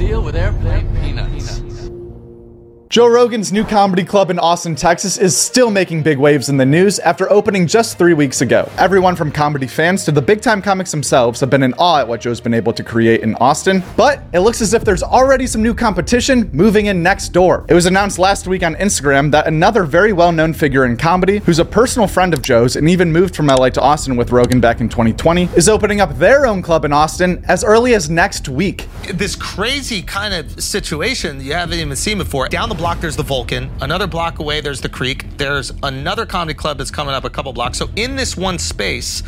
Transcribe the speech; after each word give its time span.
deal 0.00 0.22
with 0.22 0.34
airplane 0.34 0.88
peanuts. 1.02 1.69
Joe 2.90 3.06
Rogan's 3.06 3.52
new 3.52 3.62
comedy 3.62 4.02
club 4.02 4.30
in 4.30 4.40
Austin, 4.40 4.74
Texas 4.74 5.16
is 5.16 5.36
still 5.36 5.70
making 5.70 6.02
big 6.02 6.18
waves 6.18 6.48
in 6.48 6.56
the 6.56 6.66
news 6.66 6.98
after 6.98 7.30
opening 7.30 7.68
just 7.68 7.96
three 7.96 8.14
weeks 8.14 8.40
ago. 8.40 8.68
Everyone 8.78 9.14
from 9.14 9.30
comedy 9.30 9.68
fans 9.68 10.04
to 10.06 10.10
the 10.10 10.20
big 10.20 10.40
time 10.40 10.60
comics 10.60 10.90
themselves 10.90 11.38
have 11.38 11.50
been 11.50 11.62
in 11.62 11.72
awe 11.74 12.00
at 12.00 12.08
what 12.08 12.20
Joe's 12.20 12.40
been 12.40 12.52
able 12.52 12.72
to 12.72 12.82
create 12.82 13.20
in 13.20 13.36
Austin, 13.36 13.84
but 13.96 14.24
it 14.32 14.40
looks 14.40 14.60
as 14.60 14.74
if 14.74 14.84
there's 14.84 15.04
already 15.04 15.46
some 15.46 15.62
new 15.62 15.72
competition 15.72 16.50
moving 16.52 16.86
in 16.86 17.00
next 17.00 17.28
door. 17.28 17.64
It 17.68 17.74
was 17.74 17.86
announced 17.86 18.18
last 18.18 18.48
week 18.48 18.64
on 18.64 18.74
Instagram 18.74 19.30
that 19.30 19.46
another 19.46 19.84
very 19.84 20.12
well 20.12 20.32
known 20.32 20.52
figure 20.52 20.84
in 20.84 20.96
comedy, 20.96 21.38
who's 21.38 21.60
a 21.60 21.64
personal 21.64 22.08
friend 22.08 22.34
of 22.34 22.42
Joe's 22.42 22.74
and 22.74 22.88
even 22.88 23.12
moved 23.12 23.36
from 23.36 23.46
LA 23.46 23.70
to 23.70 23.80
Austin 23.80 24.16
with 24.16 24.32
Rogan 24.32 24.60
back 24.60 24.80
in 24.80 24.88
2020, 24.88 25.44
is 25.54 25.68
opening 25.68 26.00
up 26.00 26.18
their 26.18 26.44
own 26.44 26.60
club 26.60 26.84
in 26.84 26.92
Austin 26.92 27.44
as 27.46 27.62
early 27.62 27.94
as 27.94 28.10
next 28.10 28.48
week. 28.48 28.88
This 29.14 29.36
crazy 29.36 30.02
kind 30.02 30.34
of 30.34 30.60
situation 30.60 31.40
you 31.40 31.52
haven't 31.52 31.78
even 31.78 31.94
seen 31.94 32.18
before. 32.18 32.48
Down 32.48 32.68
the 32.68 32.79
block, 32.80 32.98
there's 32.98 33.14
the 33.14 33.22
Vulcan. 33.22 33.70
Another 33.82 34.06
block 34.06 34.38
away, 34.38 34.62
there's 34.62 34.80
the 34.80 34.88
Creek. 34.88 35.26
There's 35.36 35.70
another 35.82 36.24
comedy 36.24 36.54
club 36.54 36.78
that's 36.78 36.90
coming 36.90 37.14
up 37.14 37.24
a 37.24 37.30
couple 37.30 37.52
blocks. 37.52 37.76
So 37.76 37.90
in 37.94 38.16
this 38.16 38.38
one 38.38 38.58
space, 38.58 39.22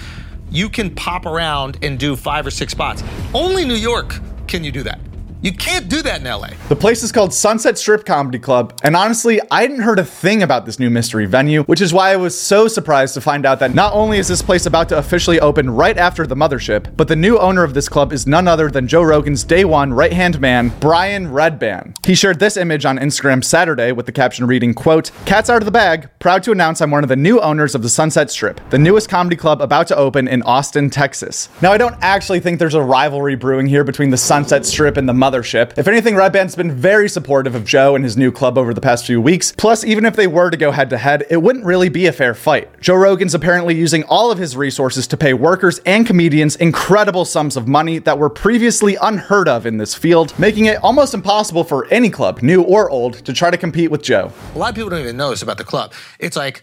you 0.50 0.70
can 0.70 0.94
pop 0.94 1.26
around 1.26 1.76
and 1.82 1.98
do 1.98 2.16
five 2.16 2.46
or 2.46 2.50
six 2.50 2.72
spots. 2.72 3.04
Only 3.34 3.66
New 3.66 3.74
York 3.74 4.18
can 4.48 4.64
you 4.64 4.72
do 4.72 4.82
that. 4.84 5.00
You 5.42 5.52
can't 5.52 5.88
do 5.88 6.02
that 6.02 6.20
in 6.20 6.26
LA. 6.28 6.50
The 6.68 6.76
place 6.76 7.02
is 7.02 7.10
called 7.10 7.34
Sunset 7.34 7.76
Strip 7.76 8.04
Comedy 8.04 8.38
Club, 8.38 8.78
and 8.84 8.94
honestly, 8.94 9.40
I 9.50 9.62
hadn't 9.62 9.80
heard 9.80 9.98
a 9.98 10.04
thing 10.04 10.44
about 10.44 10.66
this 10.66 10.78
new 10.78 10.88
mystery 10.88 11.26
venue, 11.26 11.64
which 11.64 11.80
is 11.80 11.92
why 11.92 12.12
I 12.12 12.16
was 12.16 12.40
so 12.40 12.68
surprised 12.68 13.14
to 13.14 13.20
find 13.20 13.44
out 13.44 13.58
that 13.58 13.74
not 13.74 13.92
only 13.92 14.18
is 14.18 14.28
this 14.28 14.40
place 14.40 14.66
about 14.66 14.88
to 14.90 14.98
officially 14.98 15.40
open 15.40 15.68
right 15.68 15.98
after 15.98 16.28
the 16.28 16.36
mothership, 16.36 16.96
but 16.96 17.08
the 17.08 17.16
new 17.16 17.40
owner 17.40 17.64
of 17.64 17.74
this 17.74 17.88
club 17.88 18.12
is 18.12 18.24
none 18.24 18.46
other 18.46 18.70
than 18.70 18.86
Joe 18.86 19.02
Rogan's 19.02 19.42
day 19.42 19.64
one 19.64 19.92
right 19.92 20.12
hand 20.12 20.40
man, 20.40 20.72
Brian 20.78 21.26
Redban. 21.26 21.96
He 22.06 22.14
shared 22.14 22.38
this 22.38 22.56
image 22.56 22.84
on 22.84 23.00
Instagram 23.00 23.42
Saturday 23.42 23.90
with 23.90 24.06
the 24.06 24.12
caption 24.12 24.46
reading, 24.46 24.74
quote, 24.74 25.10
Cat's 25.26 25.50
out 25.50 25.60
of 25.60 25.66
the 25.66 25.72
bag, 25.72 26.08
proud 26.20 26.44
to 26.44 26.52
announce 26.52 26.80
I'm 26.80 26.92
one 26.92 27.02
of 27.02 27.08
the 27.08 27.16
new 27.16 27.40
owners 27.40 27.74
of 27.74 27.82
the 27.82 27.88
Sunset 27.88 28.30
Strip, 28.30 28.60
the 28.70 28.78
newest 28.78 29.08
comedy 29.08 29.34
club 29.34 29.60
about 29.60 29.88
to 29.88 29.96
open 29.96 30.28
in 30.28 30.42
Austin, 30.42 30.88
Texas. 30.88 31.48
Now, 31.60 31.72
I 31.72 31.78
don't 31.78 31.96
actually 32.00 32.38
think 32.38 32.60
there's 32.60 32.74
a 32.74 32.82
rivalry 32.82 33.34
brewing 33.34 33.66
here 33.66 33.82
between 33.82 34.10
the 34.10 34.16
Sunset 34.16 34.64
Strip 34.64 34.96
and 34.96 35.08
the 35.08 35.31
mothership. 35.32 35.76
If 35.78 35.88
anything, 35.88 36.14
Redban's 36.14 36.54
been 36.54 36.72
very 36.72 37.08
supportive 37.08 37.54
of 37.54 37.64
Joe 37.64 37.94
and 37.94 38.04
his 38.04 38.16
new 38.16 38.30
club 38.30 38.58
over 38.58 38.74
the 38.74 38.80
past 38.80 39.06
few 39.06 39.20
weeks. 39.20 39.52
Plus, 39.52 39.84
even 39.84 40.04
if 40.04 40.14
they 40.14 40.26
were 40.26 40.50
to 40.50 40.56
go 40.56 40.70
head 40.70 40.90
to 40.90 40.98
head, 40.98 41.24
it 41.30 41.38
wouldn't 41.38 41.64
really 41.64 41.88
be 41.88 42.06
a 42.06 42.12
fair 42.12 42.34
fight. 42.34 42.80
Joe 42.80 42.96
Rogan's 42.96 43.34
apparently 43.34 43.74
using 43.74 44.04
all 44.04 44.30
of 44.30 44.38
his 44.38 44.56
resources 44.56 45.06
to 45.08 45.16
pay 45.16 45.32
workers 45.32 45.80
and 45.86 46.06
comedians 46.06 46.56
incredible 46.56 47.24
sums 47.24 47.56
of 47.56 47.66
money 47.66 47.98
that 48.00 48.18
were 48.18 48.30
previously 48.30 48.96
unheard 49.00 49.48
of 49.48 49.66
in 49.66 49.78
this 49.78 49.94
field, 49.94 50.38
making 50.38 50.66
it 50.66 50.82
almost 50.82 51.14
impossible 51.14 51.64
for 51.64 51.86
any 51.86 52.10
club, 52.10 52.42
new 52.42 52.62
or 52.62 52.90
old, 52.90 53.14
to 53.24 53.32
try 53.32 53.50
to 53.50 53.56
compete 53.56 53.90
with 53.90 54.02
Joe. 54.02 54.32
A 54.54 54.58
lot 54.58 54.70
of 54.70 54.74
people 54.74 54.90
don't 54.90 55.00
even 55.00 55.16
know 55.16 55.30
this 55.30 55.42
about 55.42 55.58
the 55.58 55.64
club. 55.64 55.92
It's 56.18 56.36
like, 56.36 56.62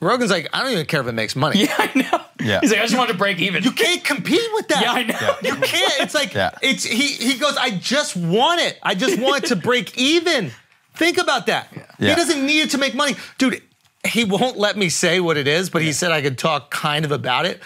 Rogan's 0.00 0.30
like, 0.30 0.48
I 0.52 0.62
don't 0.62 0.72
even 0.72 0.86
care 0.86 1.00
if 1.00 1.06
it 1.06 1.12
makes 1.12 1.36
money. 1.36 1.60
Yeah, 1.64 1.74
I 1.78 1.90
know. 1.94 2.24
Yeah. 2.42 2.60
He's 2.60 2.70
like, 2.70 2.80
I 2.80 2.84
just 2.84 2.96
wanted 2.96 3.12
to 3.12 3.18
break 3.18 3.38
even. 3.38 3.62
You 3.62 3.72
can't 3.72 4.02
compete 4.02 4.40
with 4.54 4.68
that. 4.68 4.80
Yeah, 4.82 4.92
I 4.92 5.02
know. 5.02 5.36
You 5.42 5.56
can't. 5.60 6.00
It's 6.00 6.14
like 6.14 6.32
Yeah. 6.32 6.50
it's 6.62 6.84
he 6.84 7.08
he 7.08 7.38
goes, 7.38 7.56
I 7.58 7.70
just 7.70 8.16
want 8.16 8.60
it. 8.62 8.78
I 8.82 8.94
just 8.94 9.20
want 9.20 9.44
it 9.44 9.48
to 9.48 9.56
break 9.56 9.96
even. 9.98 10.52
Think 10.94 11.18
about 11.18 11.46
that. 11.46 11.68
He 11.98 12.06
Yeah. 12.06 12.14
doesn't 12.14 12.44
need 12.44 12.62
it 12.62 12.70
to 12.70 12.78
make 12.78 12.94
money. 12.94 13.14
Dude, 13.38 13.62
he 14.06 14.24
won't 14.24 14.56
let 14.56 14.76
me 14.78 14.88
say 14.88 15.20
what 15.20 15.36
it 15.36 15.46
is, 15.46 15.68
but 15.68 15.82
he 15.82 15.92
said 15.92 16.12
I 16.12 16.22
could 16.22 16.38
talk 16.38 16.70
kind 16.70 17.04
of 17.04 17.12
about 17.12 17.44
it. 17.44 17.60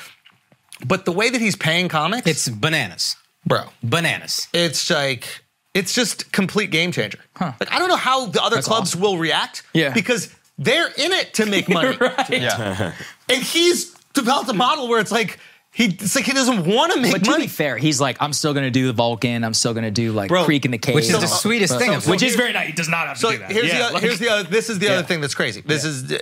But 0.85 1.05
the 1.05 1.13
way 1.13 1.31
that 1.31 1.41
he's 1.41 1.55
paying 1.57 1.89
comics, 1.89 2.27
It's 2.27 2.49
bananas. 2.49 3.15
bro, 3.47 3.67
Bananas. 3.83 4.49
it's 4.53 4.91
like 4.91 5.45
it's 5.73 5.95
just 5.95 6.33
complete 6.33 6.71
game 6.73 6.91
changer. 6.91 7.21
Huh. 7.37 7.53
Like 7.61 7.71
I 7.73 7.79
don't 7.79 7.89
know 7.89 7.97
how 7.97 8.27
the 8.27 8.43
other 8.43 8.57
That's 8.57 8.67
clubs 8.67 8.91
awesome. 8.91 9.01
will 9.03 9.19
react. 9.19 9.63
Yeah. 9.73 9.93
Because 9.93 10.35
they're 10.59 10.87
in 10.89 11.13
it 11.13 11.35
to 11.35 11.47
make 11.47 11.69
money. 11.69 11.97
right. 12.01 12.31
Yeah. 12.31 12.93
And 13.29 13.43
he's 13.43 13.93
developed 14.13 14.49
a 14.51 14.53
model 14.55 14.87
where 14.89 15.01
it's 15.01 15.11
like 15.11 15.39
he 15.73 15.87
it's 15.87 16.15
like 16.15 16.25
he 16.27 16.33
doesn't 16.33 16.67
want 16.67 16.93
to 16.93 17.01
make 17.01 17.11
But 17.13 17.25
to 17.25 17.31
money. 17.31 17.45
be 17.45 17.49
fair, 17.49 17.79
he's 17.79 18.01
like, 18.01 18.17
I'm 18.21 18.33
still 18.35 18.53
gonna 18.55 18.71
do 18.71 18.87
the 18.87 18.93
Vulcan. 18.93 19.43
I'm 19.45 19.55
still 19.55 19.73
gonna 19.75 19.91
do 19.91 20.13
like 20.13 20.29
Bro, 20.29 20.45
Creek 20.45 20.65
in 20.67 20.71
the 20.71 20.79
Cave. 20.79 20.95
Which 20.95 21.07
is 21.07 21.13
So- 21.13 21.21
the 21.21 21.27
sweetest 21.27 21.79
thing. 21.79 21.99
so- 22.01 22.11
Which 22.11 22.23
is 22.23 22.37
very 22.37 22.53
nice. 22.53 22.67
He 22.69 22.73
does 22.75 22.89
not 22.89 23.09
have 23.09 23.17
to 23.17 23.21
So 23.23 23.33
do 23.33 23.39
that. 23.39 23.51
here's 23.51 23.67
Yeah, 23.69 23.79
the 23.79 23.85
other, 23.87 23.95
like- 23.95 24.03
here's 24.03 24.19
the 24.19 24.29
other, 24.29 24.43
this 24.49 24.69
is 24.71 24.79
the 24.79 24.87
Yeah. 24.87 24.93
other 24.93 25.03
thing 25.03 25.21
that's 25.23 25.35
crazy. 25.35 25.63
This 25.63 25.85
is 25.85 26.13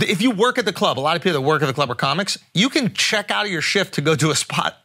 if 0.00 0.22
you 0.22 0.30
work 0.30 0.58
at 0.58 0.64
the 0.64 0.72
club, 0.72 0.98
a 0.98 1.00
lot 1.00 1.16
of 1.16 1.22
people 1.22 1.40
that 1.40 1.46
work 1.46 1.62
at 1.62 1.66
the 1.66 1.72
club 1.74 1.90
are 1.90 1.94
comics. 1.96 2.38
You 2.54 2.68
can 2.68 2.94
check 2.94 3.30
out 3.30 3.44
of 3.46 3.50
your 3.50 3.62
shift 3.62 3.94
to 3.94 4.00
go 4.00 4.14
do 4.14 4.30
a 4.30 4.36
spot, 4.36 4.79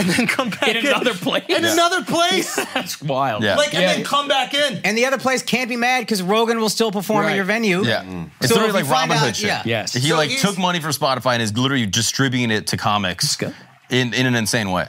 and 0.00 0.08
then 0.10 0.26
come 0.26 0.50
back 0.50 0.68
In 0.68 0.86
another 0.86 1.14
place? 1.14 1.44
In 1.48 1.62
Yeah. 1.62 1.72
another 1.72 2.02
place, 2.04 2.54
That's 2.74 3.00
wild. 3.02 3.42
Yeah. 3.42 3.56
like 3.56 3.74
and 3.74 3.82
Yeah. 3.82 3.94
then 3.94 4.04
come 4.04 4.28
back 4.28 4.54
in. 4.54 4.80
And 4.84 4.96
the 4.98 5.06
other 5.06 5.18
place 5.18 5.42
can't 5.42 5.68
be 5.68 5.76
mad 5.76 6.00
because 6.00 6.22
Rogan 6.22 6.58
will 6.60 6.68
still 6.70 6.90
perform 6.92 7.24
Right. 7.24 7.30
at 7.32 7.36
your 7.36 7.44
venue. 7.44 7.84
Yeah. 7.84 8.02
Mm. 8.02 8.30
It's 8.40 8.48
So 8.48 8.54
literally 8.54 8.72
like 8.72 8.84
you 8.84 8.90
find 8.90 9.10
Robin 9.10 9.16
out- 9.22 9.26
Hood 9.26 9.36
shit. 9.36 9.46
yeah. 9.48 9.62
Yes. 9.64 9.92
He 9.92 10.08
So 10.08 10.16
like 10.16 10.36
took 10.38 10.58
money 10.58 10.80
from 10.80 10.92
Spotify 10.92 11.34
and 11.34 11.42
is 11.42 11.56
literally 11.56 11.86
distributing 11.86 12.50
it 12.50 12.66
to 12.68 12.76
comics 12.76 13.36
in, 13.90 14.14
in 14.14 14.26
an 14.26 14.34
insane 14.34 14.70
way. 14.70 14.86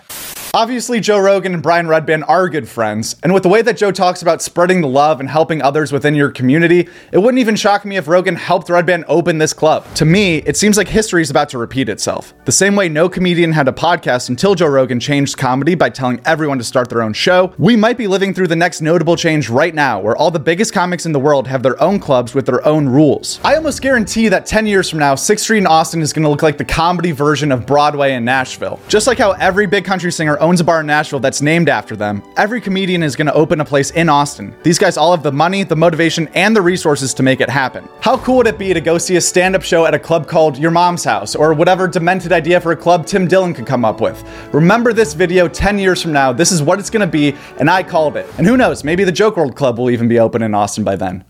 Obviously, 0.53 0.99
Joe 0.99 1.17
Rogan 1.17 1.53
and 1.53 1.63
Brian 1.63 1.85
Redban 1.85 2.27
are 2.27 2.49
good 2.49 2.67
friends, 2.67 3.15
and 3.23 3.33
with 3.33 3.43
the 3.43 3.47
way 3.47 3.61
that 3.61 3.77
Joe 3.77 3.89
talks 3.89 4.21
about 4.21 4.41
spreading 4.41 4.81
the 4.81 4.87
love 4.87 5.21
and 5.21 5.29
helping 5.29 5.61
others 5.61 5.93
within 5.93 6.13
your 6.13 6.29
community, 6.29 6.89
it 7.13 7.19
wouldn't 7.19 7.39
even 7.39 7.55
shock 7.55 7.85
me 7.85 7.95
if 7.95 8.05
Rogan 8.05 8.35
helped 8.35 8.67
Redban 8.67 9.05
open 9.07 9.37
this 9.37 9.53
club. 9.53 9.85
To 9.95 10.03
me, 10.03 10.39
it 10.39 10.57
seems 10.57 10.75
like 10.75 10.89
history 10.89 11.21
is 11.21 11.29
about 11.29 11.47
to 11.49 11.57
repeat 11.57 11.87
itself. 11.87 12.33
The 12.43 12.51
same 12.51 12.75
way 12.75 12.89
no 12.89 13.07
comedian 13.07 13.53
had 13.53 13.69
a 13.69 13.71
podcast 13.71 14.27
until 14.27 14.53
Joe 14.53 14.67
Rogan 14.67 14.99
changed 14.99 15.37
comedy 15.37 15.73
by 15.73 15.89
telling 15.89 16.19
everyone 16.25 16.57
to 16.57 16.65
start 16.65 16.89
their 16.89 17.01
own 17.01 17.13
show, 17.13 17.53
we 17.57 17.77
might 17.77 17.97
be 17.97 18.07
living 18.07 18.33
through 18.33 18.47
the 18.47 18.55
next 18.57 18.81
notable 18.81 19.15
change 19.15 19.49
right 19.49 19.73
now, 19.73 20.01
where 20.01 20.17
all 20.17 20.31
the 20.31 20.39
biggest 20.39 20.73
comics 20.73 21.05
in 21.05 21.13
the 21.13 21.19
world 21.19 21.47
have 21.47 21.63
their 21.63 21.81
own 21.81 21.97
clubs 21.97 22.33
with 22.33 22.45
their 22.45 22.65
own 22.67 22.89
rules. 22.89 23.39
I 23.45 23.55
almost 23.55 23.81
guarantee 23.81 24.27
that 24.27 24.45
10 24.45 24.67
years 24.67 24.89
from 24.89 24.99
now, 24.99 25.15
6th 25.15 25.39
Street 25.39 25.59
in 25.59 25.67
Austin 25.67 26.01
is 26.01 26.11
to 26.11 26.19
look 26.27 26.43
like 26.43 26.57
the 26.57 26.65
comedy 26.65 27.13
version 27.13 27.53
of 27.53 27.65
Broadway 27.65 28.15
in 28.15 28.25
Nashville. 28.25 28.81
Just 28.89 29.07
like 29.07 29.17
how 29.17 29.31
every 29.31 29.65
big 29.65 29.85
country 29.85 30.11
singer 30.11 30.39
owns 30.41 30.59
a 30.59 30.63
bar 30.63 30.81
in 30.81 30.87
Nashville 30.87 31.19
that's 31.19 31.41
named 31.41 31.69
after 31.69 31.95
them, 31.95 32.21
every 32.35 32.59
comedian 32.59 33.03
is 33.03 33.15
going 33.15 33.27
to 33.27 33.33
open 33.33 33.61
a 33.61 33.65
place 33.65 33.91
in 33.91 34.09
Austin. 34.09 34.55
These 34.63 34.79
guys 34.79 34.97
all 34.97 35.11
have 35.11 35.23
the 35.23 35.31
money, 35.31 35.63
the 35.63 35.75
motivation, 35.75 36.27
and 36.29 36.55
the 36.55 36.61
resources 36.61 37.13
to 37.13 37.23
make 37.23 37.39
it 37.39 37.49
happen. 37.49 37.87
How 38.01 38.17
cool 38.17 38.37
would 38.37 38.47
it 38.47 38.57
be 38.57 38.73
to 38.73 38.81
go 38.81 38.97
see 38.97 39.15
a 39.15 39.21
stand 39.21 39.55
up 39.55 39.61
show 39.61 39.85
at 39.85 39.93
a 39.93 39.99
club 39.99 40.27
called 40.27 40.57
Your 40.57 40.71
Mom's 40.71 41.03
House, 41.03 41.35
or 41.35 41.53
whatever 41.53 41.87
demented 41.87 42.31
idea 42.31 42.59
for 42.59 42.71
a 42.71 42.75
club 42.77 43.05
Tim 43.05 43.27
Dillon 43.27 43.53
could 43.53 43.67
come 43.67 43.85
up 43.85 44.01
with? 44.01 44.21
Remember 44.53 44.91
this 44.91 45.13
video 45.13 45.47
10 45.47 45.79
years 45.79 46.01
from 46.01 46.11
now. 46.11 46.33
This 46.33 46.51
is 46.51 46.61
what 46.61 46.79
it's 46.79 46.89
going 46.89 47.07
to 47.07 47.11
be, 47.11 47.35
and 47.59 47.69
I 47.69 47.83
called 47.83 48.17
it. 48.17 48.25
And 48.37 48.47
who 48.47 48.57
knows, 48.57 48.83
maybe 48.83 49.03
the 49.03 49.11
Joke 49.11 49.35
WRLD 49.35 49.55
Club 49.55 49.77
will 49.77 49.91
even 49.91 50.07
be 50.07 50.19
open 50.19 50.41
in 50.41 50.53
Austin 50.53 50.83
by 50.83 50.95
then. 50.95 51.23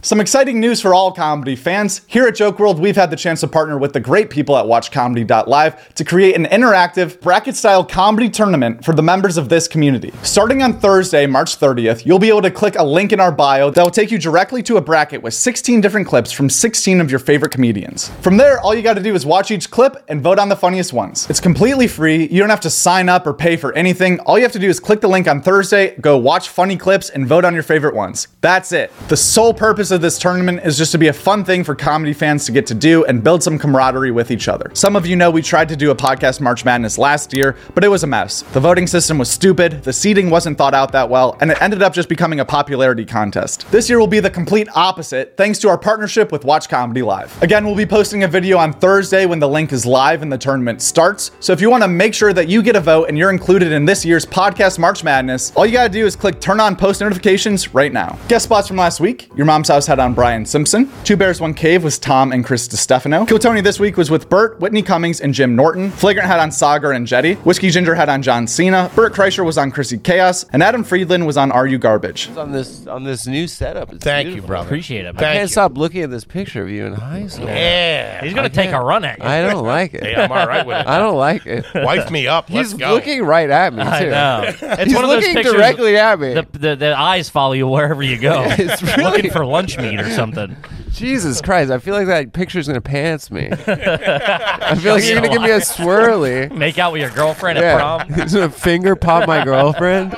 Some 0.00 0.20
exciting 0.20 0.60
news 0.60 0.80
for 0.80 0.94
all 0.94 1.10
comedy 1.10 1.56
fans. 1.56 2.02
Here 2.06 2.28
at 2.28 2.36
Joke 2.36 2.58
WRLD, 2.58 2.78
we've 2.78 2.94
had 2.94 3.10
the 3.10 3.16
chance 3.16 3.40
to 3.40 3.48
partner 3.48 3.76
with 3.76 3.92
the 3.92 3.98
great 3.98 4.30
people 4.30 4.56
at 4.56 4.64
WatchComedy.live 4.64 5.94
to 5.94 6.04
create 6.04 6.36
an 6.36 6.44
interactive, 6.44 7.20
bracket 7.20 7.56
style 7.56 7.84
comedy 7.84 8.30
tournament 8.30 8.84
for 8.84 8.94
the 8.94 9.02
members 9.02 9.36
of 9.36 9.48
this 9.48 9.66
community. 9.66 10.12
Starting 10.22 10.62
on 10.62 10.78
Thursday, 10.78 11.26
March 11.26 11.58
30th, 11.58 12.06
you'll 12.06 12.20
be 12.20 12.28
able 12.28 12.42
to 12.42 12.50
click 12.50 12.76
a 12.76 12.84
link 12.84 13.12
in 13.12 13.18
our 13.18 13.32
bio 13.32 13.70
that 13.70 13.82
will 13.82 13.90
take 13.90 14.12
you 14.12 14.18
directly 14.20 14.62
to 14.62 14.76
a 14.76 14.80
bracket 14.80 15.20
with 15.20 15.34
16 15.34 15.80
different 15.80 16.06
clips 16.06 16.30
from 16.30 16.48
16 16.48 17.00
of 17.00 17.10
your 17.10 17.18
favorite 17.18 17.50
comedians. 17.50 18.08
From 18.20 18.36
there, 18.36 18.60
all 18.60 18.76
you 18.76 18.82
got 18.82 18.94
to 18.94 19.02
do 19.02 19.16
is 19.16 19.26
watch 19.26 19.50
each 19.50 19.68
clip 19.68 20.04
and 20.06 20.22
vote 20.22 20.38
on 20.38 20.48
the 20.48 20.56
funniest 20.56 20.92
ones. 20.92 21.28
It's 21.28 21.40
completely 21.40 21.88
free. 21.88 22.28
You 22.28 22.38
don't 22.38 22.50
have 22.50 22.60
to 22.60 22.70
sign 22.70 23.08
up 23.08 23.26
or 23.26 23.34
pay 23.34 23.56
for 23.56 23.72
anything. 23.72 24.20
All 24.20 24.38
you 24.38 24.44
have 24.44 24.52
to 24.52 24.60
do 24.60 24.68
is 24.68 24.78
click 24.78 25.00
the 25.00 25.08
link 25.08 25.26
on 25.26 25.42
Thursday, 25.42 25.96
go 25.96 26.16
watch 26.18 26.50
funny 26.50 26.76
clips, 26.76 27.10
and 27.10 27.26
vote 27.26 27.44
on 27.44 27.52
your 27.52 27.64
favorite 27.64 27.96
ones. 27.96 28.28
That's 28.42 28.70
it. 28.70 28.92
The 29.08 29.16
sole 29.16 29.52
purpose 29.52 29.87
of 29.90 30.00
this 30.00 30.18
tournament 30.18 30.60
is 30.64 30.76
just 30.76 30.92
to 30.92 30.98
be 30.98 31.08
a 31.08 31.12
fun 31.12 31.44
thing 31.44 31.64
for 31.64 31.74
comedy 31.74 32.12
fans 32.12 32.44
to 32.46 32.52
get 32.52 32.66
to 32.66 32.74
do 32.74 33.04
and 33.04 33.22
build 33.22 33.42
some 33.42 33.58
camaraderie 33.58 34.10
with 34.10 34.30
each 34.30 34.48
other. 34.48 34.70
Some 34.74 34.96
of 34.96 35.06
you 35.06 35.16
know 35.16 35.30
we 35.30 35.42
tried 35.42 35.68
to 35.68 35.76
do 35.76 35.90
a 35.90 35.94
podcast 35.94 36.40
March 36.40 36.64
Madness 36.64 36.98
last 36.98 37.34
year, 37.34 37.56
but 37.74 37.84
it 37.84 37.88
was 37.88 38.04
a 38.04 38.06
mess. 38.06 38.42
The 38.52 38.60
voting 38.60 38.86
system 38.86 39.18
was 39.18 39.30
stupid, 39.30 39.82
the 39.84 39.92
seating 39.92 40.30
wasn't 40.30 40.58
thought 40.58 40.74
out 40.74 40.92
that 40.92 41.08
well, 41.08 41.36
and 41.40 41.50
it 41.50 41.60
ended 41.60 41.82
up 41.82 41.92
just 41.92 42.08
becoming 42.08 42.40
a 42.40 42.44
popularity 42.44 43.04
contest. 43.04 43.70
This 43.70 43.88
year 43.88 43.98
will 43.98 44.06
be 44.06 44.20
the 44.20 44.30
complete 44.30 44.68
opposite 44.74 45.36
thanks 45.36 45.58
to 45.60 45.68
our 45.68 45.78
partnership 45.78 46.32
with 46.32 46.44
Watch 46.44 46.68
Comedy 46.68 47.02
Live. 47.02 47.40
Again, 47.42 47.64
we'll 47.64 47.76
be 47.76 47.86
posting 47.86 48.24
a 48.24 48.28
video 48.28 48.58
on 48.58 48.72
Thursday 48.72 49.26
when 49.26 49.38
the 49.38 49.48
link 49.48 49.72
is 49.72 49.86
live 49.86 50.22
and 50.22 50.32
the 50.32 50.38
tournament 50.38 50.82
starts. 50.82 51.30
So 51.40 51.52
if 51.52 51.60
you 51.60 51.70
want 51.70 51.82
to 51.82 51.88
make 51.88 52.14
sure 52.14 52.32
that 52.32 52.48
you 52.48 52.62
get 52.62 52.76
a 52.76 52.80
vote 52.80 53.08
and 53.08 53.16
you're 53.16 53.30
included 53.30 53.72
in 53.72 53.84
this 53.84 54.04
year's 54.04 54.26
podcast 54.26 54.78
March 54.78 55.04
Madness, 55.04 55.52
all 55.54 55.66
you 55.66 55.72
got 55.72 55.84
to 55.84 55.92
do 55.92 56.04
is 56.06 56.16
click 56.16 56.40
turn 56.40 56.60
on 56.60 56.74
post 56.74 57.00
notifications 57.00 57.74
right 57.74 57.92
now. 57.92 58.18
Guest 58.28 58.44
spots 58.44 58.66
from 58.66 58.76
last 58.76 58.98
week 59.00 59.28
Your 59.36 59.46
Mom's 59.46 59.68
House 59.68 59.77
House 59.78 59.86
had 59.86 60.00
on 60.00 60.12
Brian 60.12 60.44
Simpson. 60.44 60.90
Two 61.04 61.16
Bears 61.16 61.40
One 61.40 61.54
Cave 61.54 61.84
was 61.84 62.00
Tom 62.00 62.32
and 62.32 62.44
Chris 62.44 62.66
DiStefano. 62.66 63.28
Kill 63.28 63.38
Tony 63.38 63.60
this 63.60 63.78
week 63.78 63.96
was 63.96 64.10
with 64.10 64.28
Bert, 64.28 64.58
Whitney 64.58 64.82
Cummings, 64.82 65.20
and 65.20 65.32
Jim 65.32 65.54
Norton. 65.54 65.92
Flagrant 65.92 66.26
had 66.26 66.40
on 66.40 66.50
Saagar 66.50 66.92
Enjeti. 66.96 67.36
Whiskey 67.44 67.70
Ginger 67.70 67.94
had 67.94 68.08
on 68.08 68.20
John 68.20 68.48
Cena. 68.48 68.90
Bert 68.96 69.12
Kreischer 69.14 69.44
was 69.44 69.56
on 69.56 69.70
Chrissy 69.70 69.98
Chaos, 69.98 70.44
and 70.52 70.64
Adam 70.64 70.82
Friedland 70.82 71.28
was 71.28 71.36
on 71.36 71.52
Are 71.52 71.64
You 71.64 71.78
Garbage. 71.78 72.28
on 72.36 72.50
this 72.50 72.88
on 72.88 73.04
this 73.04 73.28
new 73.28 73.46
setup. 73.46 73.92
It's 73.92 74.02
Thank 74.02 74.26
you, 74.26 74.32
beautiful. 74.32 74.48
brother. 74.48 74.66
Appreciate 74.66 75.04
it. 75.04 75.10
I 75.10 75.12
Man. 75.12 75.14
Thank 75.20 75.32
can't 75.34 75.42
you. 75.42 75.52
stop 75.52 75.78
looking 75.78 76.02
at 76.02 76.10
this 76.10 76.24
picture 76.24 76.60
of 76.64 76.70
you 76.70 76.86
in 76.86 76.94
high 76.94 77.28
school. 77.28 77.46
Yeah. 77.46 78.24
He's 78.24 78.34
gonna 78.34 78.48
take 78.50 78.72
a 78.72 78.80
run 78.80 79.04
at 79.04 79.20
you. 79.20 79.24
I 79.26 79.42
don't 79.42 79.64
like 79.64 79.94
it. 79.94 80.02
Hey, 80.02 80.16
I'm 80.16 80.32
all 80.32 80.48
right 80.48 80.66
with 80.66 80.76
it. 80.78 80.86
I 80.88 80.98
don't 80.98 81.16
like 81.16 81.46
it. 81.46 81.64
Wife 81.72 82.10
me 82.10 82.26
up. 82.26 82.50
Let's 82.50 82.72
He's 82.72 82.80
go. 82.80 82.94
looking 82.94 83.22
right 83.22 83.48
at 83.48 83.72
me 83.74 83.84
too. 83.84 83.88
I 83.88 84.00
know. 84.06 84.52
It's 84.78 84.82
He's 84.86 84.94
one 84.94 85.04
of 85.04 85.10
those 85.10 85.20
looking 85.22 85.34
pictures. 85.36 85.52
directly 85.54 85.96
at 85.96 86.18
me. 86.18 86.34
The, 86.34 86.46
the, 86.52 86.74
the 86.76 86.98
eyes 86.98 87.28
follow 87.28 87.52
you 87.52 87.68
wherever 87.68 88.02
you 88.02 88.18
go. 88.18 88.42
It's 88.58 88.82
really- 88.82 89.04
looking 89.04 89.30
for 89.30 89.44
lunch 89.44 89.67
meat 89.76 90.00
or 90.00 90.08
something. 90.10 90.56
Jesus 90.92 91.40
Christ! 91.42 91.70
I 91.70 91.78
feel 91.78 91.94
like 91.94 92.06
that 92.06 92.32
picture's 92.32 92.66
gonna 92.66 92.80
pants 92.80 93.30
me. 93.30 93.48
I 93.66 94.74
feel 94.80 94.94
like 94.94 95.04
you're 95.04 95.16
gonna 95.16 95.28
give 95.28 95.42
me 95.42 95.50
a 95.50 95.58
swirly. 95.60 96.50
Make 96.50 96.78
out 96.78 96.92
with 96.92 97.02
your 97.02 97.10
girlfriend 97.10 97.58
at 97.58 97.64
Yeah, 97.64 97.76
prom. 97.76 98.12
he's 98.14 98.32
gonna 98.34 98.48
finger 98.50 98.96
pop 98.96 99.26
my 99.26 99.44
girlfriend. 99.44 100.12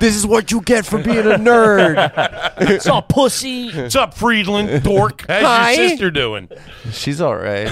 This 0.00 0.16
is 0.16 0.26
what 0.26 0.50
you 0.50 0.60
get 0.60 0.84
for 0.84 1.02
being 1.02 1.18
a 1.20 1.38
nerd. 1.38 2.12
It's 2.58 2.86
all 2.86 3.00
pussy. 3.02 3.70
What's 3.70 3.96
up, 3.96 4.12
Friedland? 4.14 4.82
Dork. 4.82 5.24
How's 5.28 5.42
Hi. 5.42 5.72
your 5.72 5.88
sister 5.88 6.10
doing? 6.10 6.48
She's 6.90 7.20
all 7.20 7.36
right. 7.36 7.68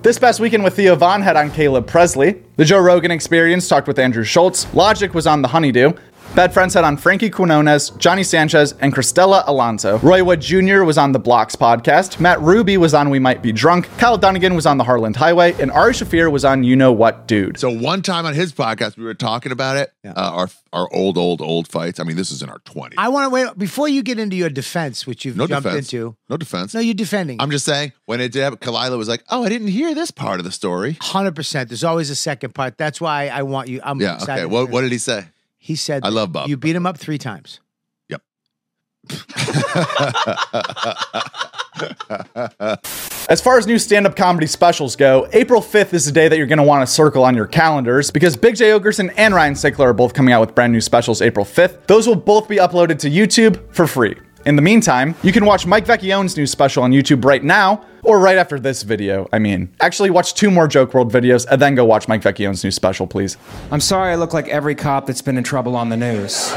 This 0.00 0.18
past 0.18 0.38
weekend 0.38 0.62
with 0.62 0.76
Theo 0.76 0.94
Von 0.94 1.22
had 1.22 1.36
on 1.36 1.50
Caleb 1.50 1.86
Pressley. 1.88 2.40
The 2.56 2.64
Joe 2.64 2.78
Rogan 2.78 3.10
Experience 3.10 3.66
talked 3.66 3.88
with 3.88 3.98
Andrew 3.98 4.22
Schulz. 4.22 4.72
Logic 4.72 5.12
was 5.12 5.26
on 5.26 5.42
The 5.42 5.48
Honeydew. 5.48 5.92
Bad 6.34 6.54
Friends 6.54 6.74
had 6.74 6.84
on 6.84 6.96
Frankie 6.96 7.30
Quinones, 7.30 7.90
Johnny 7.98 8.22
Sanchez, 8.22 8.72
and 8.80 8.94
Cristela 8.94 9.42
Alonzo. 9.48 9.98
Roy 9.98 10.22
Wood 10.22 10.40
Jr. 10.40 10.84
was 10.84 10.96
on 10.96 11.10
the 11.10 11.18
Blocks 11.18 11.56
podcast. 11.56 12.20
Matt 12.20 12.40
Ruby 12.40 12.76
was 12.76 12.94
on 12.94 13.10
We 13.10 13.18
Might 13.18 13.42
Be 13.42 13.50
Drunk. 13.50 13.88
Kyle 13.98 14.16
Dunnigan 14.16 14.54
was 14.54 14.64
on 14.64 14.78
the 14.78 14.84
Harland 14.84 15.16
Highway. 15.16 15.54
And 15.60 15.72
Ari 15.72 15.94
Shaffir 15.94 16.30
was 16.30 16.44
on 16.44 16.62
You 16.62 16.76
Know 16.76 16.92
What 16.92 17.26
Dude. 17.26 17.58
So 17.58 17.68
one 17.70 18.02
time 18.02 18.24
on 18.24 18.34
his 18.34 18.52
podcast, 18.52 18.96
we 18.96 19.02
were 19.04 19.14
talking 19.14 19.50
about 19.50 19.78
it. 19.78 19.90
Uh, 20.06 20.12
our 20.16 20.48
our 20.72 20.88
old, 20.92 21.16
old, 21.18 21.40
old 21.40 21.66
fights. 21.66 21.98
I 21.98 22.04
mean, 22.04 22.16
this 22.16 22.30
is 22.30 22.40
in 22.42 22.50
our 22.50 22.58
twenties. 22.60 22.98
I 22.98 23.08
want 23.08 23.24
to 23.24 23.30
wait 23.30 23.58
before 23.58 23.88
you 23.88 24.02
get 24.02 24.18
into 24.20 24.36
your 24.36 24.50
defense, 24.50 25.06
which 25.06 25.24
you've 25.24 25.36
No 25.36 25.46
jumped 25.48 25.66
defense. 25.66 25.92
into. 25.92 26.14
No 26.28 26.36
defense. 26.36 26.72
No, 26.74 26.78
you're 26.80 26.94
defending. 26.94 27.40
I'm 27.40 27.50
just 27.50 27.64
saying 27.64 27.92
when 28.04 28.20
it 28.20 28.30
did, 28.32 28.42
happen, 28.42 28.58
Khalyla 28.58 28.96
was 28.98 29.08
like, 29.08 29.24
"Oh, 29.30 29.42
I 29.44 29.48
didn't 29.48 29.68
hear 29.68 29.94
this 29.94 30.10
part 30.10 30.38
of 30.40 30.44
the 30.44 30.52
story." 30.52 30.98
hundred 31.00 31.34
percent. 31.34 31.68
There's 31.70 31.84
always 31.84 32.10
a 32.10 32.14
second 32.14 32.54
part. 32.54 32.76
That's 32.78 33.00
why 33.00 33.28
I 33.28 33.42
want 33.42 33.68
you. 33.68 33.80
I'm 33.82 33.98
Yeah. 34.00 34.16
excited 34.16 34.44
Okay. 34.44 34.52
What 34.54 34.68
What 34.70 34.82
did 34.82 34.92
he 34.92 34.98
say? 34.98 35.24
He 35.58 35.76
said? 35.76 36.04
I 36.04 36.08
love 36.08 36.32
Bob. 36.32 36.48
You 36.48 36.56
beat 36.56 36.76
him 36.76 36.86
up 36.86 36.96
three 36.96 37.18
times. 37.18 37.60
Yep. 38.08 38.22
As 43.28 43.40
far 43.42 43.58
as 43.58 43.66
new 43.66 43.78
stand 43.78 44.06
up 44.06 44.16
comedy 44.16 44.46
specials 44.46 44.96
go, 44.96 45.28
April 45.32 45.60
5th 45.60 45.92
is 45.92 46.06
the 46.06 46.12
day 46.12 46.28
that 46.28 46.38
you're 46.38 46.46
going 46.46 46.58
to 46.58 46.64
want 46.64 46.86
to 46.86 46.92
circle 46.92 47.24
on 47.24 47.34
your 47.34 47.46
calendars 47.46 48.10
because 48.10 48.36
Big 48.36 48.56
Jay 48.56 48.70
Oakerson 48.70 49.12
and 49.18 49.34
Ryan 49.34 49.54
Sickler 49.54 49.86
are 49.86 49.92
both 49.92 50.14
coming 50.14 50.32
out 50.32 50.40
with 50.40 50.54
brand 50.54 50.72
new 50.72 50.80
specials 50.80 51.20
April 51.20 51.44
5th. 51.44 51.86
Those 51.86 52.06
will 52.06 52.16
both 52.16 52.48
be 52.48 52.56
uploaded 52.56 52.98
to 53.00 53.10
YouTube 53.10 53.74
for 53.74 53.86
free. 53.86 54.16
In 54.46 54.56
the 54.56 54.62
meantime, 54.62 55.14
you 55.22 55.32
can 55.32 55.44
watch 55.44 55.66
Mike 55.66 55.84
Vecchione's 55.84 56.36
new 56.36 56.46
special 56.46 56.82
on 56.82 56.92
YouTube 56.92 57.24
right 57.24 57.42
now, 57.42 57.84
or 58.04 58.18
right 58.18 58.38
after 58.38 58.58
this 58.58 58.82
video. 58.82 59.28
I 59.32 59.38
mean, 59.38 59.68
actually, 59.80 60.10
watch 60.10 60.34
two 60.34 60.50
more 60.50 60.68
Joke 60.68 60.92
WRLD 60.92 61.10
videos 61.10 61.46
and 61.50 61.60
then 61.60 61.74
go 61.74 61.84
watch 61.84 62.08
Mike 62.08 62.22
Vecchione's 62.22 62.62
new 62.62 62.70
special, 62.70 63.06
please. 63.06 63.36
I'm 63.70 63.80
sorry 63.80 64.12
I 64.12 64.14
look 64.14 64.32
like 64.32 64.48
every 64.48 64.74
cop 64.74 65.06
that's 65.06 65.22
been 65.22 65.36
in 65.36 65.44
trouble 65.44 65.76
on 65.76 65.88
the 65.88 65.96
news. 65.96 66.52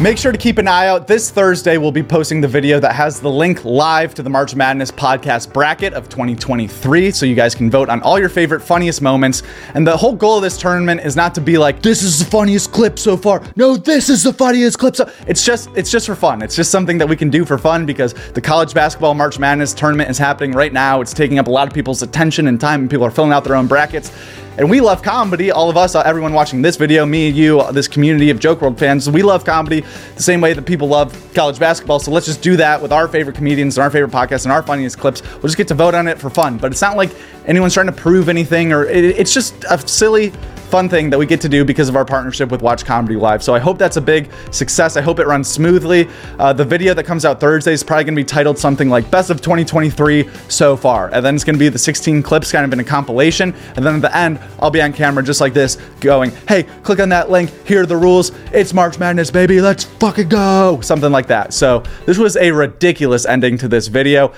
Make 0.00 0.16
sure 0.16 0.32
to 0.32 0.38
keep 0.38 0.56
an 0.56 0.66
eye 0.66 0.86
out. 0.86 1.06
This 1.06 1.30
Thursday, 1.30 1.76
we'll 1.76 1.92
be 1.92 2.02
posting 2.02 2.40
the 2.40 2.48
video 2.48 2.80
that 2.80 2.94
has 2.94 3.20
the 3.20 3.28
link 3.28 3.62
live 3.62 4.14
to 4.14 4.22
the 4.22 4.30
March 4.30 4.54
Madness 4.54 4.90
podcast 4.90 5.52
bracket 5.52 5.92
of 5.92 6.08
2023. 6.08 7.10
So 7.10 7.26
you 7.26 7.34
guys 7.34 7.54
can 7.54 7.70
vote 7.70 7.90
on 7.90 8.00
all 8.02 8.18
your 8.18 8.30
favorite, 8.30 8.60
funniest 8.60 9.02
moments. 9.02 9.42
And 9.74 9.86
the 9.86 9.94
whole 9.94 10.14
goal 10.14 10.38
of 10.38 10.42
this 10.42 10.56
tournament 10.56 11.02
is 11.02 11.14
not 11.14 11.34
to 11.34 11.42
be 11.42 11.58
like, 11.58 11.82
this 11.82 12.02
is 12.02 12.18
the 12.18 12.24
funniest 12.24 12.72
clip 12.72 12.98
so 12.98 13.18
far. 13.18 13.44
No, 13.54 13.76
this 13.76 14.08
is 14.08 14.22
the 14.22 14.32
funniest 14.32 14.78
clip. 14.78 14.96
So 14.96 15.08
it's 15.28 15.44
just, 15.44 15.68
it's 15.76 15.90
just 15.90 16.06
for 16.06 16.16
fun. 16.16 16.40
It's 16.40 16.56
just 16.56 16.70
something 16.70 16.96
that 16.96 17.08
we 17.08 17.14
can 17.14 17.28
do 17.28 17.44
for 17.44 17.58
fun 17.58 17.84
because 17.84 18.14
the 18.32 18.40
college 18.40 18.72
basketball 18.72 19.12
March 19.12 19.38
Madness 19.38 19.74
tournament 19.74 20.08
is 20.08 20.16
happening 20.16 20.52
right 20.52 20.72
now. 20.72 21.02
It's 21.02 21.12
taking 21.12 21.38
up 21.38 21.48
a 21.48 21.50
lot 21.50 21.68
of 21.68 21.74
people's 21.74 22.02
attention 22.02 22.48
and 22.48 22.58
time, 22.58 22.80
and 22.80 22.90
people 22.90 23.04
are 23.04 23.10
filling 23.10 23.32
out 23.32 23.44
their 23.44 23.56
own 23.56 23.66
brackets. 23.66 24.10
And 24.58 24.68
we 24.68 24.82
love 24.82 25.02
comedy. 25.02 25.50
All 25.50 25.70
of 25.70 25.78
us, 25.78 25.94
uh, 25.94 26.02
everyone 26.04 26.34
watching 26.34 26.60
this 26.60 26.76
video, 26.76 27.06
me, 27.06 27.30
you, 27.30 27.60
uh, 27.60 27.72
this 27.72 27.88
community 27.88 28.28
of 28.28 28.38
Joke 28.38 28.60
WRLD 28.60 28.78
fans, 28.78 29.08
we 29.08 29.22
love 29.22 29.46
comedy 29.46 29.80
the 30.14 30.22
same 30.22 30.42
way 30.42 30.52
that 30.52 30.66
people 30.66 30.88
love 30.88 31.16
college 31.32 31.58
basketball. 31.58 31.98
So 31.98 32.10
let's 32.10 32.26
just 32.26 32.42
do 32.42 32.56
that 32.58 32.82
with 32.82 32.92
our 32.92 33.08
favorite 33.08 33.34
comedians 33.34 33.78
and 33.78 33.82
our 33.82 33.90
favorite 33.90 34.12
podcasts 34.12 34.44
and 34.44 34.52
our 34.52 34.62
funniest 34.62 34.98
clips. 34.98 35.22
We'll 35.22 35.44
just 35.44 35.56
get 35.56 35.68
to 35.68 35.74
vote 35.74 35.94
on 35.94 36.06
it 36.06 36.18
for 36.18 36.28
fun. 36.28 36.58
But 36.58 36.70
it's 36.70 36.82
not 36.82 36.98
like 36.98 37.14
anyone's 37.46 37.72
trying 37.72 37.86
to 37.86 37.92
prove 37.92 38.28
anything, 38.28 38.74
or 38.74 38.84
it, 38.84 39.04
it's 39.04 39.32
just 39.32 39.64
a 39.70 39.78
silly, 39.88 40.34
fun 40.72 40.88
thing 40.88 41.10
that 41.10 41.18
we 41.18 41.26
get 41.26 41.38
to 41.38 41.50
do 41.50 41.66
because 41.66 41.90
of 41.90 41.96
our 41.96 42.04
partnership 42.06 42.50
with 42.50 42.62
Watch 42.62 42.86
Comedy 42.86 43.14
Live. 43.14 43.42
So 43.42 43.54
I 43.54 43.58
hope 43.58 43.76
that's 43.76 43.98
a 43.98 44.00
big 44.00 44.30
success. 44.52 44.96
I 44.96 45.02
hope 45.02 45.18
it 45.18 45.26
runs 45.26 45.46
smoothly. 45.46 46.08
Uh, 46.38 46.54
the 46.54 46.64
video 46.64 46.94
that 46.94 47.04
comes 47.04 47.26
out 47.26 47.38
Thursday 47.38 47.74
is 47.74 47.82
probably 47.82 48.04
going 48.04 48.14
to 48.14 48.20
be 48.20 48.24
titled 48.24 48.58
something 48.58 48.88
like 48.88 49.10
Best 49.10 49.28
of 49.28 49.42
2023 49.42 50.30
so 50.48 50.74
far. 50.74 51.10
And 51.12 51.22
then 51.22 51.34
it's 51.34 51.44
going 51.44 51.56
to 51.56 51.58
be 51.60 51.68
the 51.68 51.78
16 51.78 52.22
clips 52.22 52.50
kind 52.50 52.64
of 52.64 52.72
in 52.72 52.80
a 52.80 52.84
compilation. 52.84 53.54
And 53.76 53.84
then 53.84 53.96
at 53.96 54.00
the 54.00 54.16
end, 54.16 54.40
I'll 54.60 54.70
be 54.70 54.80
on 54.80 54.94
camera 54.94 55.22
just 55.22 55.42
like 55.42 55.52
this 55.52 55.76
going, 56.00 56.30
hey, 56.48 56.62
click 56.82 57.00
on 57.00 57.10
that 57.10 57.28
link. 57.28 57.50
Here 57.66 57.82
are 57.82 57.86
the 57.86 57.98
rules. 57.98 58.32
It's 58.50 58.72
March 58.72 58.98
Madness, 58.98 59.30
baby. 59.30 59.60
Let's 59.60 59.84
fucking 59.84 60.30
go. 60.30 60.80
Something 60.80 61.12
like 61.12 61.26
that. 61.26 61.52
So 61.52 61.84
this 62.06 62.16
was 62.16 62.38
a 62.38 62.50
ridiculous 62.50 63.26
ending 63.26 63.58
to 63.58 63.68
this 63.68 63.88
video. 63.88 64.32